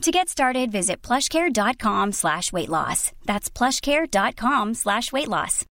To 0.00 0.10
get 0.10 0.30
started, 0.30 0.72
visit 0.72 1.02
plushcare.com 1.02 2.12
slash 2.12 2.54
weight 2.54 2.70
loss. 2.70 3.12
That's 3.26 3.50
plushcare.com 3.50 4.72
slash 4.72 5.12
weight 5.12 5.28
loss. 5.28 5.66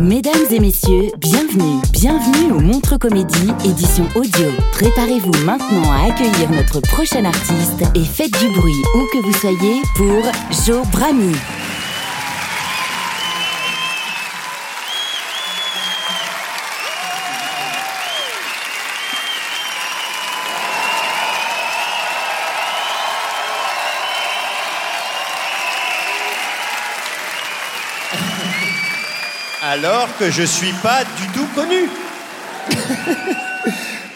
Mesdames 0.00 0.46
et 0.50 0.58
messieurs, 0.58 1.12
bienvenue, 1.18 1.80
bienvenue 1.92 2.52
au 2.52 2.58
Montre 2.60 2.96
Comédie, 2.96 3.52
édition 3.64 4.08
audio. 4.16 4.48
Préparez-vous 4.72 5.44
maintenant 5.44 5.92
à 5.92 6.08
accueillir 6.08 6.50
notre 6.50 6.80
prochain 6.80 7.24
artiste 7.24 7.84
et 7.94 8.04
faites 8.04 8.36
du 8.40 8.48
bruit 8.58 8.82
où 8.96 9.06
que 9.12 9.18
vous 9.18 9.32
soyez 9.34 9.82
pour 9.94 10.24
Joe 10.66 10.84
Brami. 10.88 11.32
Alors 29.78 30.08
que 30.18 30.28
je 30.28 30.42
suis 30.42 30.72
pas 30.82 31.04
du 31.04 31.26
tout 31.32 31.46
connu. 31.54 31.88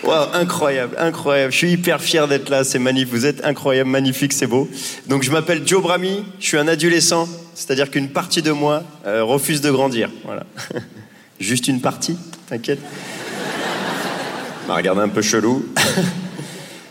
Wow, 0.04 0.34
incroyable, 0.34 0.96
incroyable. 0.98 1.52
Je 1.52 1.58
suis 1.58 1.70
hyper 1.70 2.02
fier 2.02 2.26
d'être 2.26 2.48
là, 2.48 2.64
c'est 2.64 2.80
magnifique. 2.80 3.12
Vous 3.12 3.24
êtes 3.24 3.44
incroyable, 3.44 3.88
magnifique, 3.88 4.32
c'est 4.32 4.48
beau. 4.48 4.68
Donc 5.06 5.22
je 5.22 5.30
m'appelle 5.30 5.62
Joe 5.64 5.80
Brami, 5.80 6.24
je 6.40 6.46
suis 6.46 6.58
un 6.58 6.66
adolescent, 6.66 7.28
c'est-à-dire 7.54 7.88
qu'une 7.88 8.08
partie 8.08 8.42
de 8.42 8.50
moi 8.50 8.82
euh, 9.06 9.22
refuse 9.22 9.60
de 9.60 9.70
grandir. 9.70 10.10
Voilà. 10.24 10.42
Juste 11.38 11.68
une 11.68 11.80
partie, 11.80 12.18
t'inquiète. 12.48 12.80
M'a 14.66 14.74
regardé 14.74 15.02
un 15.02 15.08
peu 15.08 15.22
chelou. 15.22 15.64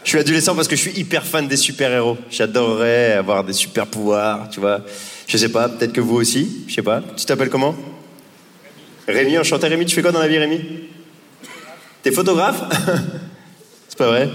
je 0.05 0.09
suis 0.09 0.17
adolescent 0.17 0.55
parce 0.55 0.69
que 0.69 0.77
je 0.77 0.81
suis 0.81 0.97
hyper 0.97 1.25
fan 1.25 1.49
des 1.49 1.57
super-héros. 1.57 2.17
J'adorerais 2.29 3.11
avoir 3.11 3.43
des 3.43 3.51
super 3.51 3.87
pouvoirs, 3.87 4.49
tu 4.49 4.61
vois. 4.61 4.79
Je 5.27 5.35
sais 5.35 5.49
pas, 5.49 5.67
peut-être 5.67 5.91
que 5.91 5.99
vous 5.99 6.15
aussi, 6.15 6.63
je 6.69 6.75
sais 6.75 6.81
pas. 6.81 7.01
Tu 7.17 7.25
t'appelles 7.25 7.49
comment? 7.49 7.75
Rémi, 9.07 9.37
enchanté 9.37 9.67
Rémi, 9.67 9.85
tu 9.85 9.95
fais 9.95 10.01
quoi 10.01 10.11
dans 10.11 10.19
la 10.19 10.27
vie 10.27 10.37
Rémi? 10.37 10.61
T'es 12.03 12.11
photographe? 12.11 12.61
C'est 13.87 13.97
pas 13.97 14.07
vrai 14.07 14.29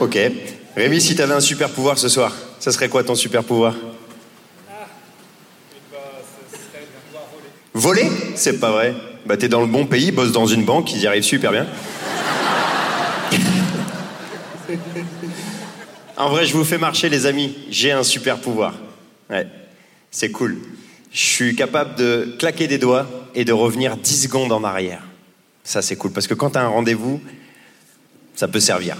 Ok. 0.00 0.18
Rémi, 0.76 1.00
si 1.00 1.16
t'avais 1.16 1.34
un 1.34 1.40
super 1.40 1.70
pouvoir 1.70 1.98
ce 1.98 2.08
soir, 2.08 2.34
ça 2.60 2.70
serait 2.72 2.88
quoi 2.88 3.02
ton 3.02 3.14
super 3.14 3.42
pouvoir? 3.44 3.74
Voler? 7.74 8.10
C'est 8.34 8.58
pas 8.58 8.70
vrai. 8.70 8.94
Bah 9.26 9.36
t'es 9.36 9.48
dans 9.48 9.60
le 9.60 9.66
bon 9.66 9.86
pays, 9.86 10.10
bosse 10.10 10.32
dans 10.32 10.46
une 10.46 10.64
banque, 10.64 10.92
ils 10.92 11.00
y 11.00 11.06
arrivent 11.06 11.22
super 11.22 11.52
bien. 11.52 11.66
en 16.16 16.30
vrai, 16.30 16.46
je 16.46 16.54
vous 16.54 16.64
fais 16.64 16.78
marcher 16.78 17.08
les 17.08 17.26
amis, 17.26 17.56
j'ai 17.70 17.92
un 17.92 18.02
super 18.02 18.38
pouvoir. 18.38 18.74
Ouais, 19.30 19.46
c'est 20.10 20.30
cool. 20.30 20.56
Je 21.12 21.20
suis 21.20 21.56
capable 21.56 21.94
de 21.96 22.36
claquer 22.38 22.66
des 22.68 22.78
doigts 22.78 23.06
et 23.34 23.44
de 23.44 23.52
revenir 23.52 23.96
10 23.96 24.22
secondes 24.24 24.52
en 24.52 24.62
arrière. 24.64 25.02
Ça, 25.64 25.82
c'est 25.82 25.96
cool, 25.96 26.12
parce 26.12 26.26
que 26.26 26.34
quand 26.34 26.50
tu 26.50 26.58
as 26.58 26.62
un 26.62 26.68
rendez-vous, 26.68 27.20
ça 28.34 28.48
peut 28.48 28.60
servir. 28.60 28.96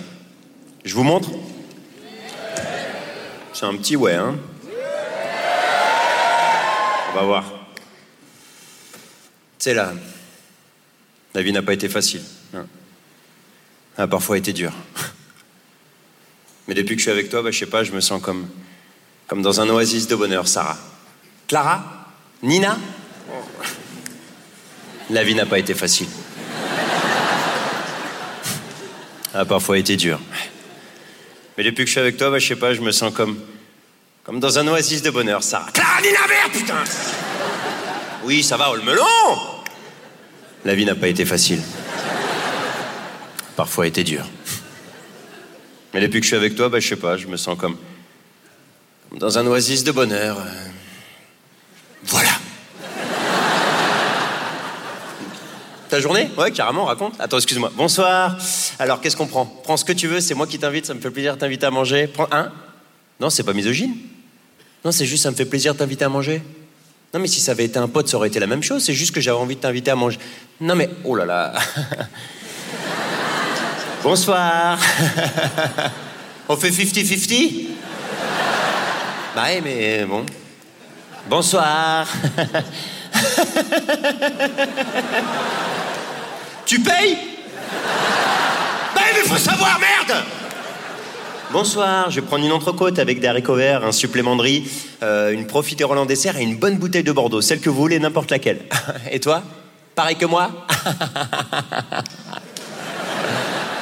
Je 0.85 0.95
vous 0.95 1.03
montre 1.05 1.31
C'est 3.53 3.67
un 3.67 3.77
petit 3.77 3.97
ouais, 3.97 4.15
hein 4.15 4.37
On 7.11 7.15
va 7.17 7.23
voir. 7.23 7.45
Sais, 9.59 9.75
là, 9.75 9.93
la 11.35 11.43
vie 11.43 11.53
n'a 11.53 11.63
pas 11.63 11.73
été 11.73 11.89
facile. 11.89 12.23
hein. 12.55 12.67
A 13.97 14.07
parfois 14.07 14.39
été 14.39 14.53
dure. 14.53 14.73
Mais 16.69 16.75
depuis 16.75 16.95
que 16.95 17.01
je 17.01 17.05
suis 17.05 17.11
avec 17.11 17.29
toi, 17.29 17.43
bah, 17.43 17.51
je 17.51 17.59
sais 17.59 17.67
pas, 17.67 17.83
je 17.83 17.93
me 17.93 18.01
sens 18.01 18.23
comme, 18.23 18.47
comme 19.27 19.43
dans 19.43 19.61
un 19.61 19.69
oasis 19.69 20.07
de 20.07 20.15
bonheur, 20.15 20.47
Sarah. 20.47 20.79
Clara? 21.49 21.98
Nina 22.43 22.79
La 25.11 25.25
vie 25.25 25.35
n'a 25.35 25.47
pas 25.47 25.59
été 25.59 25.75
facile. 25.75 26.09
Elle 29.35 29.41
a 29.41 29.45
parfois 29.45 29.79
été 29.79 29.97
dure. 29.97 30.21
Mais 31.57 31.65
depuis 31.65 31.85
que 31.85 31.87
je 31.87 31.93
suis 31.93 32.01
avec 32.01 32.17
toi, 32.17 32.31
bah, 32.31 32.39
je 32.39 32.47
sais 32.47 32.57
pas, 32.57 32.73
je 32.75 32.81
me 32.81 32.93
sens 32.93 33.13
comme, 33.13 33.39
comme 34.25 34.39
dans 34.41 34.59
un 34.59 34.69
oasis 34.69 35.03
de 35.03 35.11
bonheur, 35.11 35.43
Sarah. 35.43 35.71
Clara 35.73 36.01
Nina 36.01 36.27
merde, 36.29 36.53
putain 36.53 36.85
Oui, 38.25 38.43
ça 38.43 38.57
va, 38.57 38.71
oh, 38.71 38.77
le 38.77 38.83
melon 38.83 39.05
La 40.65 40.75
vie 40.75 40.85
n'a 40.85 40.95
pas 40.95 41.09
été 41.09 41.25
facile. 41.25 41.61
Parfois 43.57 43.87
été 43.89 44.05
dure. 44.05 44.27
Mais 45.93 46.01
depuis 46.01 46.21
que 46.21 46.25
je 46.25 46.29
suis 46.29 46.37
avec 46.37 46.55
toi, 46.55 46.69
bah, 46.69 46.79
je 46.79 46.89
sais 46.89 46.97
pas, 46.97 47.17
je 47.17 47.27
me 47.27 47.37
sens 47.37 47.59
comme, 47.59 47.77
comme 49.11 49.19
dans 49.19 49.39
un 49.39 49.47
oasis 49.47 49.83
de 49.83 49.91
bonheur. 49.91 50.39
euh. 50.39 50.69
Voilà. 52.05 52.31
Ta 55.89 56.01
journée 56.01 56.31
Ouais, 56.37 56.51
carrément, 56.51 56.85
raconte. 56.85 57.15
Attends, 57.19 57.39
excuse-moi. 57.39 57.73
Bonsoir. 57.75 58.37
Alors, 58.79 59.01
qu'est-ce 59.01 59.17
qu'on 59.17 59.27
prend 59.27 59.47
Prends 59.47 59.79
ce 59.79 59.85
que 59.85 59.93
tu 59.93 60.07
veux, 60.07 60.21
c'est 60.21 60.35
moi 60.35 60.47
qui 60.47 60.59
t'invite, 60.59 60.85
ça 60.85 60.95
me 60.95 61.01
fait 61.01 61.11
plaisir 61.11 61.35
de 61.35 61.41
t'inviter 61.41 61.67
à 61.67 61.71
manger. 61.71 62.07
Prends 62.07 62.29
un 62.31 62.53
Non, 63.21 63.31
c'est 63.31 63.43
pas 63.43 63.55
misogyne. 63.55 63.95
Non, 64.85 64.93
c'est 64.93 65.07
juste, 65.07 65.23
ça 65.23 65.31
me 65.31 65.37
fait 65.37 65.47
plaisir 65.47 65.73
de 65.73 65.79
t'inviter 65.79 66.05
à 66.05 66.11
manger. 66.11 66.43
Non, 67.15 67.21
mais 67.21 67.27
si 67.27 67.41
ça 67.41 67.53
avait 67.53 67.65
été 67.65 67.79
un 67.79 67.89
pote, 67.89 68.07
ça 68.07 68.19
aurait 68.19 68.29
été 68.29 68.39
la 68.39 68.47
même 68.47 68.63
chose. 68.63 68.85
C'est 68.85 68.93
juste 68.93 69.15
que 69.15 69.21
j'avais 69.21 69.39
envie 69.39 69.57
de 69.57 69.61
t'inviter 69.61 69.91
à 69.91 69.97
manger. 69.97 70.19
Non, 70.61 70.75
mais, 70.75 70.91
oh 71.05 71.15
là 71.15 71.25
là. 71.25 71.55
Bonsoir. 74.03 74.79
On 76.51 76.57
fait 76.57 76.71
50-50 76.71 77.67
Bah, 79.35 79.45
ouais, 79.45 79.61
mais 79.63 80.05
bon. 80.05 80.25
Bonsoir. 81.29 82.07
tu 86.69 86.81
payes 86.81 87.17
Bah, 88.95 89.01
mais 89.15 89.21
faut 89.27 89.39
savoir, 89.39 89.81
merde 89.81 90.23
Bonsoir, 91.51 92.11
je 92.11 92.21
vais 92.21 92.27
prendre 92.27 92.45
une 92.45 92.53
entrecôte 92.53 92.99
avec 92.99 93.21
des 93.21 93.27
haricots 93.27 93.55
verts, 93.55 93.83
un 93.87 93.93
supplément 93.93 94.37
de 94.37 94.43
riz, 94.43 94.71
euh, 95.03 95.33
une 95.33 95.47
profiterole 95.47 95.97
en 95.97 96.05
dessert 96.05 96.37
et 96.37 96.43
une 96.43 96.57
bonne 96.59 96.77
bouteille 96.77 97.05
de 97.05 97.11
Bordeaux, 97.11 97.41
celle 97.41 97.61
que 97.61 97.71
vous 97.71 97.81
voulez, 97.81 97.99
n'importe 97.99 98.31
laquelle. 98.31 98.61
Et 99.11 99.19
toi 99.19 99.43
Pareil 99.95 100.17
que 100.17 100.27
moi 100.27 100.51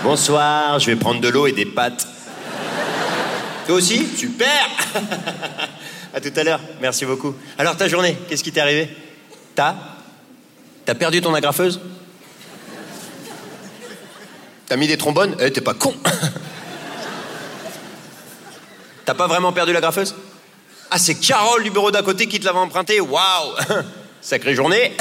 Bonsoir, 0.05 0.79
je 0.79 0.87
vais 0.87 0.97
prendre 0.97 1.21
de 1.21 1.29
l'eau 1.29 1.49
et 1.49 1.53
des 1.53 1.67
pâtes. 1.67 2.07
Toi 3.67 3.75
aussi 3.75 4.07
Super 4.17 4.69
À 6.15 6.21
tout 6.21 6.33
à 6.37 6.45
l'heure, 6.45 6.61
merci 6.81 7.05
beaucoup. 7.05 7.35
Alors 7.59 7.77
ta 7.77 7.89
journée, 7.89 8.17
qu'est-ce 8.29 8.45
qui 8.45 8.53
t'est 8.53 8.61
arrivé? 8.61 8.89
T'as 9.57 9.75
T'as 10.85 10.95
perdu 10.95 11.21
ton 11.21 11.35
agrafeuse? 11.35 11.81
T'as 14.69 14.77
mis 14.77 14.87
des 14.89 14.97
trombones 14.97 15.37
Eh, 15.41 15.51
t'es 15.53 15.61
pas 15.61 15.75
con. 15.75 15.95
T'as 19.05 19.15
pas 19.15 19.27
vraiment 19.29 19.53
perdu 19.53 19.73
l'agrafeuse 19.73 20.15
Ah, 20.91 20.99
c'est 20.99 21.15
Carole 21.15 21.63
du 21.63 21.71
bureau 21.71 21.91
d'à 21.93 22.03
côté 22.03 22.27
qui 22.27 22.41
te 22.41 22.45
l'avait 22.45 22.59
emprunté. 22.59 23.01
Waouh. 23.01 23.53
Sacrée 24.21 24.55
journée. 24.55 24.97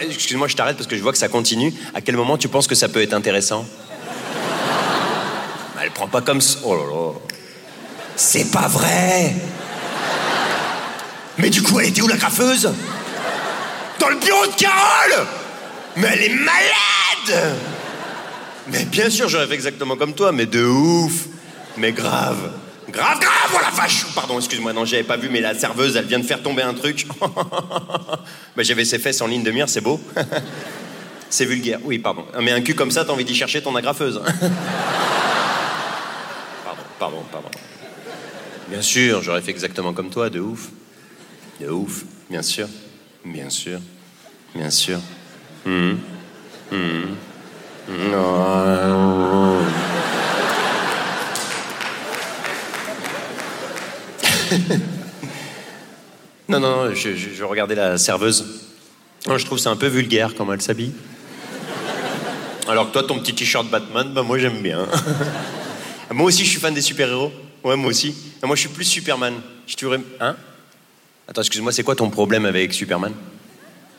Excuse-moi, 0.00 0.48
je 0.48 0.56
t'arrête 0.56 0.76
parce 0.76 0.88
que 0.88 0.96
je 0.96 1.02
vois 1.02 1.12
que 1.12 1.18
ça 1.18 1.28
continue. 1.28 1.72
À 1.94 2.00
quel 2.00 2.16
moment 2.16 2.36
tu 2.36 2.48
penses 2.48 2.66
que 2.66 2.74
ça 2.74 2.88
peut 2.88 3.00
être 3.00 3.14
intéressant 3.14 3.64
Bah, 5.76 5.82
Le 5.84 5.90
prends 5.90 6.08
pas 6.08 6.20
comme 6.20 6.40
ça. 6.40 6.58
Oh 6.64 6.74
là 6.74 6.82
là. 6.84 7.12
C'est 8.16 8.50
pas 8.50 8.66
vrai. 8.68 9.34
Mais 11.38 11.48
du 11.48 11.62
coup, 11.62 11.78
elle 11.80 11.86
était 11.88 12.02
où 12.02 12.08
la 12.08 12.16
graffeuse? 12.16 12.70
Dans 14.00 14.08
le 14.08 14.16
bureau 14.16 14.46
de 14.46 14.52
Carole! 14.52 15.26
Mais 15.96 16.08
elle 16.12 16.22
est 16.24 16.34
malade 16.34 17.54
Mais 18.68 18.84
bien 18.84 19.10
sûr, 19.10 19.28
j'aurais 19.28 19.46
fait 19.46 19.54
exactement 19.54 19.96
comme 19.96 20.14
toi, 20.14 20.32
mais 20.32 20.46
de 20.46 20.64
ouf 20.64 21.26
Mais 21.76 21.92
grave 21.92 22.52
Grave, 22.88 23.20
grave, 23.20 23.50
oh 23.54 23.58
la 23.62 23.70
vache 23.70 24.06
Pardon, 24.14 24.38
excuse-moi, 24.38 24.72
non, 24.72 24.84
j'avais 24.84 25.02
pas 25.02 25.16
vu, 25.16 25.28
mais 25.30 25.40
la 25.40 25.54
serveuse, 25.54 25.96
elle 25.96 26.04
vient 26.04 26.18
de 26.18 26.26
faire 26.26 26.42
tomber 26.42 26.62
un 26.62 26.74
truc. 26.74 27.06
bah, 27.20 28.62
j'avais 28.62 28.84
ses 28.84 28.98
fesses 28.98 29.20
en 29.22 29.26
ligne 29.26 29.42
de 29.42 29.50
mire, 29.50 29.68
c'est 29.68 29.80
beau. 29.80 30.00
c'est 31.30 31.44
vulgaire, 31.46 31.78
oui, 31.84 31.98
pardon. 31.98 32.24
Mais 32.40 32.52
un 32.52 32.60
cul 32.60 32.74
comme 32.74 32.90
ça, 32.90 33.04
t'as 33.04 33.12
envie 33.12 33.24
d'y 33.24 33.34
chercher 33.34 33.62
ton 33.62 33.74
agrafeuse. 33.76 34.20
pardon, 36.64 36.82
pardon, 36.98 37.22
pardon. 37.32 37.48
Bien 38.68 38.82
sûr, 38.82 39.22
j'aurais 39.22 39.42
fait 39.42 39.52
exactement 39.52 39.94
comme 39.94 40.10
toi, 40.10 40.28
de 40.28 40.40
ouf. 40.40 40.68
De 41.60 41.68
ouf, 41.68 42.04
bien 42.28 42.42
sûr. 42.42 42.68
Bien 43.24 43.48
sûr. 43.48 43.80
Bien 44.54 44.70
sûr. 44.70 44.98
Hum. 45.64 45.98
Hum. 46.70 47.16
Non. 56.48 56.60
non, 56.60 56.94
je, 56.94 57.14
je, 57.14 57.30
je, 57.30 57.44
regardais 57.44 57.74
la 57.74 57.96
serveuse. 57.96 58.44
je 59.26 59.44
trouve 59.46 59.58
c'est 59.58 59.70
un 59.70 59.76
peu 59.76 59.86
vulgaire 59.86 60.34
comment 60.36 60.52
elle 60.52 60.60
s'habille. 60.60 60.92
Alors 62.68 62.88
que 62.88 62.92
toi, 62.92 63.02
ton 63.04 63.18
petit 63.18 63.34
t-shirt 63.34 63.68
Batman, 63.70 64.12
bah 64.12 64.22
moi 64.22 64.38
j'aime 64.38 64.60
bien. 64.60 64.86
moi 66.10 66.26
aussi, 66.26 66.44
je 66.44 66.50
suis 66.50 66.60
fan 66.60 66.74
des 66.74 66.82
super-héros. 66.82 67.32
Ouais, 67.64 67.76
moi 67.76 67.90
aussi. 67.90 68.14
Moi, 68.42 68.56
je 68.56 68.60
suis 68.60 68.68
plus 68.68 68.84
Superman. 68.84 69.34
Je 69.66 69.76
tuerais... 69.76 70.00
Hein? 70.20 70.36
Attends, 71.28 71.42
excuse-moi, 71.42 71.72
c'est 71.72 71.84
quoi 71.84 71.94
ton 71.94 72.10
problème 72.10 72.44
avec 72.44 72.74
Superman? 72.74 73.12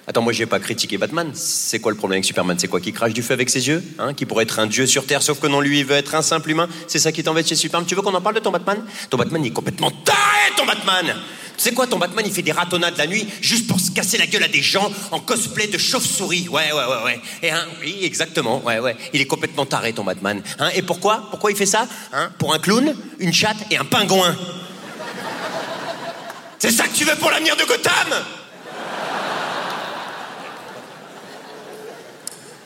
Attends, 0.05 0.21
moi, 0.21 0.33
j'ai 0.33 0.45
pas 0.45 0.59
critiqué 0.59 0.97
Batman. 0.97 1.31
C'est 1.33 1.79
quoi 1.79 1.91
le 1.91 1.97
problème 1.97 2.17
avec 2.17 2.25
Superman? 2.25 2.59
C'est 2.59 2.67
quoi 2.67 2.81
Qui 2.81 2.91
crache 2.91 3.13
du 3.13 3.23
feu 3.23 3.33
avec 3.33 3.49
ses 3.49 3.67
yeux 3.69 3.81
hein 3.99 4.13
Qui 4.13 4.25
pourrait 4.25 4.43
être 4.43 4.59
un 4.59 4.67
dieu 4.67 4.85
sur 4.85 5.05
Terre, 5.05 5.23
sauf 5.23 5.39
que 5.39 5.47
non, 5.47 5.61
lui, 5.61 5.79
il 5.79 5.85
veut 5.85 5.95
être 5.95 6.13
un 6.13 6.21
simple 6.21 6.49
humain. 6.49 6.67
C'est 6.87 6.99
ça 6.99 7.13
qui 7.13 7.23
t'embête 7.23 7.47
chez 7.47 7.55
Superman. 7.55 7.87
Tu 7.87 7.95
veux 7.95 8.01
qu'on 8.01 8.13
en 8.13 8.21
parle 8.21 8.35
de 8.35 8.41
ton 8.41 8.51
Batman? 8.51 8.83
Ton 9.09 9.17
Batman, 9.17 9.41
il 9.45 9.47
est 9.47 9.51
complètement 9.51 9.91
taré, 9.91 10.17
ton 10.57 10.65
Batman 10.65 11.15
Tu 11.57 11.63
sais 11.63 11.71
quoi, 11.71 11.87
ton 11.87 11.99
Batman, 11.99 12.25
il 12.27 12.33
fait 12.33 12.41
des 12.41 12.51
ratonnades 12.51 12.97
la 12.97 13.07
nuit 13.07 13.25
juste 13.39 13.65
pour 13.65 13.79
se 13.79 13.91
casser 13.91 14.17
la 14.17 14.27
gueule 14.27 14.43
à 14.43 14.49
des 14.49 14.61
gens 14.61 14.91
en 15.11 15.21
cosplay 15.21 15.67
de 15.67 15.77
chauve-souris. 15.77 16.49
Ouais, 16.49 16.73
ouais, 16.73 16.85
ouais, 16.85 17.03
ouais. 17.05 17.21
Et 17.41 17.51
hein, 17.51 17.65
oui, 17.79 17.99
exactement. 18.01 18.61
Ouais, 18.61 18.79
ouais. 18.79 18.97
Il 19.13 19.21
est 19.21 19.27
complètement 19.27 19.65
taré, 19.65 19.93
ton 19.93 20.03
Batman. 20.03 20.41
Hein 20.59 20.69
et 20.75 20.81
pourquoi? 20.81 21.27
Pourquoi 21.29 21.51
il 21.51 21.55
fait 21.55 21.65
ça 21.65 21.87
hein? 22.11 22.29
Pour 22.39 22.53
un 22.53 22.59
clown, 22.59 22.93
une 23.19 23.31
chatte 23.31 23.63
et 23.71 23.77
un 23.77 23.85
pingouin. 23.85 24.35
C'est 26.59 26.71
ça 26.71 26.87
que 26.87 26.93
tu 26.93 27.05
veux 27.05 27.15
pour 27.15 27.31
l'avenir 27.31 27.55
de 27.55 27.63
Gotham? 27.63 28.42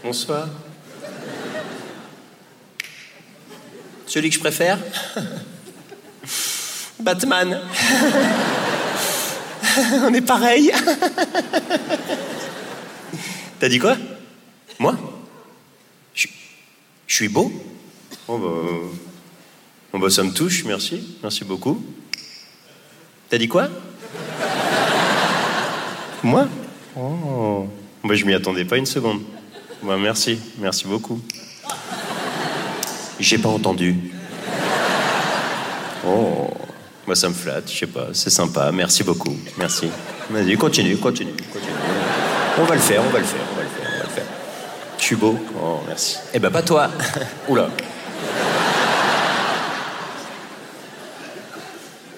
Bonsoir. 0.07 0.47
Celui 4.05 4.29
que 4.29 4.35
je 4.35 4.39
préfère 4.39 4.79
Batman. 7.01 7.59
On 10.03 10.13
est 10.13 10.21
pareil. 10.21 10.71
T'as 13.59 13.67
dit 13.67 13.79
quoi? 13.79 13.97
Moi? 14.79 14.95
Je 16.15 16.27
suis 17.05 17.27
beau 17.27 17.51
oh 18.29 18.37
bah, 18.37 18.47
oh 19.91 19.99
bah, 19.99 20.09
ça 20.09 20.23
me 20.23 20.31
touche, 20.31 20.63
merci. 20.63 21.17
Merci 21.21 21.43
beaucoup. 21.43 21.85
T'as 23.27 23.37
dit 23.37 23.49
quoi? 23.49 23.67
Moi? 26.23 26.47
Oh. 26.95 27.67
Bah, 28.05 28.15
je 28.15 28.23
m'y 28.23 28.33
attendais 28.33 28.63
pas 28.63 28.77
une 28.77 28.85
seconde. 28.85 29.21
Bah, 29.83 29.95
merci, 29.97 30.39
merci 30.59 30.85
beaucoup. 30.87 31.21
J'ai 33.19 33.37
pas 33.37 33.49
entendu. 33.49 33.95
Oh, 36.05 36.49
moi 37.05 37.15
ça 37.15 37.29
me 37.29 37.33
flatte, 37.33 37.71
je 37.71 37.79
sais 37.79 37.87
pas, 37.87 38.07
c'est 38.13 38.29
sympa, 38.29 38.71
merci 38.71 39.03
beaucoup, 39.03 39.35
merci. 39.57 39.89
Vas-y, 40.29 40.55
continue, 40.55 40.97
continue, 40.97 41.33
continue. 41.51 41.73
On 42.59 42.63
va 42.63 42.75
le 42.75 42.81
faire, 42.81 43.03
on 43.03 43.09
va 43.09 43.19
le 43.19 43.25
faire, 43.25 43.41
on 43.51 43.55
va 43.55 43.63
le 43.63 43.69
faire, 43.69 43.87
on 43.93 43.97
va 43.97 44.03
le 44.03 44.09
faire. 44.09 44.25
Je 44.97 45.03
suis 45.03 45.15
beau, 45.15 45.37
oh 45.61 45.79
merci. 45.87 46.17
Eh 46.33 46.39
ben 46.39 46.49
pas 46.49 46.63
toi. 46.63 46.89
Oula. 47.49 47.69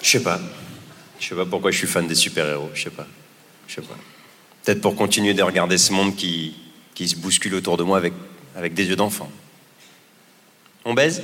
Je 0.02 0.08
sais 0.08 0.22
pas. 0.22 0.40
Je 1.18 1.28
sais 1.28 1.34
pas 1.34 1.44
pourquoi 1.44 1.70
je 1.70 1.78
suis 1.78 1.86
fan 1.86 2.06
des 2.06 2.14
super-héros, 2.14 2.70
je 2.74 2.84
sais 2.84 2.90
pas. 2.90 3.06
Je 3.66 3.76
sais 3.76 3.82
pas. 3.82 3.96
Peut-être 4.64 4.80
pour 4.80 4.96
continuer 4.96 5.34
de 5.34 5.42
regarder 5.42 5.78
ce 5.78 5.92
monde 5.92 6.16
qui, 6.16 6.54
qui 7.00 7.08
se 7.08 7.16
bouscule 7.16 7.54
autour 7.54 7.78
de 7.78 7.82
moi 7.82 7.96
avec, 7.96 8.12
avec 8.54 8.74
des 8.74 8.84
yeux 8.84 8.94
d'enfant. 8.94 9.30
On 10.84 10.92
baise? 10.92 11.22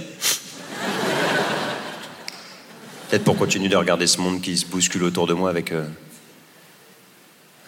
Peut-être 3.10 3.24
pour 3.24 3.36
continuer 3.36 3.68
de 3.68 3.76
regarder 3.76 4.06
ce 4.06 4.18
monde 4.18 4.40
qui 4.40 4.56
se 4.56 4.64
bouscule 4.64 5.04
autour 5.04 5.26
de 5.26 5.34
moi 5.34 5.50
avec, 5.50 5.72
euh, 5.72 5.86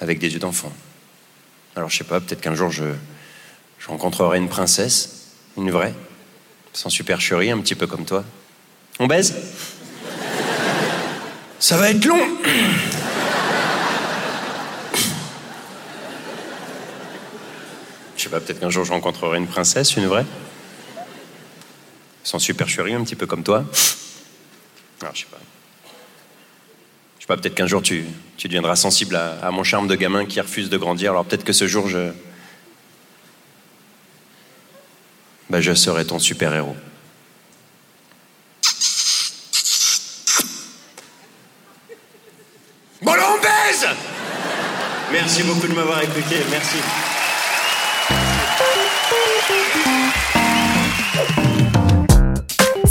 avec 0.01 0.19
des 0.21 0.33
yeux 0.33 0.39
d'enfant. 0.39 0.73
Alors 1.77 1.91
je 1.91 1.99
sais 1.99 2.05
pas, 2.05 2.19
peut-être 2.19 2.41
qu'un 2.41 2.55
jour 2.55 2.71
je, 2.71 2.87
je 3.79 3.89
rencontrerai 3.89 4.39
une 4.39 4.49
princesse, 4.49 5.27
une 5.59 5.71
vraie, 5.71 5.93
sans 6.73 6.89
supercherie, 6.89 7.51
un 7.51 7.61
petit 7.61 7.75
peu 7.75 7.87
comme 7.87 8.07
toi. 8.07 8.25
On 9.01 9.07
baise? 9.07 9.35
Ça 11.59 11.77
va 11.77 11.91
être 11.91 12.07
long 12.07 12.27
sais 18.29 18.31
pas, 18.31 18.41
peut-être 18.41 18.61
qu'un 18.61 18.71
jour 18.71 18.85
je 18.85 18.93
rencontrerai 18.93 19.39
une 19.39 19.47
princesse, 19.47 19.97
une 19.97 20.07
vraie. 20.07 20.27
Sans 22.25 22.39
supercherie, 22.39 22.95
un 22.95 23.03
petit 23.03 23.17
peu 23.17 23.27
comme 23.27 23.43
toi. 23.43 23.65
Alors, 25.01 25.15
je 25.15 25.21
sais 25.21 25.27
pas. 25.31 25.39
Je 27.19 27.23
sais 27.23 27.27
pas, 27.27 27.37
peut-être 27.37 27.55
qu'un 27.55 27.67
jour 27.67 27.81
tu, 27.81 28.05
tu 28.37 28.49
deviendras 28.49 28.77
sensible 28.77 29.17
à, 29.17 29.51
mon 29.51 29.65
charme 29.65 29.89
de 29.89 29.95
gamin 29.95 30.27
qui 30.27 30.41
refuse 30.41 30.69
de 30.69 30.77
grandir. 30.77 31.13
Alors 31.13 31.25
peut-être 31.25 31.45
que 31.45 31.53
ce 31.53 31.67
jour 31.67 31.89
je. 31.89 32.13
Ben, 35.49 35.61
je 35.61 35.73
serai 35.73 36.05
ton 36.05 36.19
super-héros. 36.19 36.77
Bon, 43.01 43.13
on 43.13 43.41
baise 43.41 43.87
Merci 45.11 45.43
beaucoup 45.45 45.67
de 45.67 45.73
m'avoir 45.73 46.03
écouté. 46.03 46.37
Merci. 46.51 46.77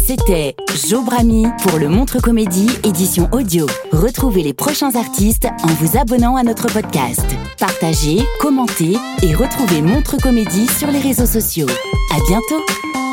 C'était 0.08 0.56
Jo 0.74 1.02
Brami 1.02 1.48
pour 1.62 1.80
le 1.80 1.90
Montre 1.90 2.22
Comédie 2.22 2.70
édition 2.86 3.28
audio. 3.34 3.66
Retrouvez 3.92 4.42
les 4.42 4.54
prochains 4.54 4.96
artistes 4.96 5.50
en 5.64 5.68
vous 5.68 5.98
abonnant 5.98 6.38
à 6.38 6.44
notre 6.44 6.72
podcast. 6.72 7.26
Partagez, 7.60 8.20
commentez 8.40 8.96
et 9.22 9.36
retrouvez 9.36 9.82
Montre 9.82 10.16
Comédie 10.16 10.68
sur 10.68 10.90
les 10.92 11.00
réseaux 11.00 11.26
sociaux. 11.26 11.68
À 12.16 12.20
bientôt! 12.30 13.07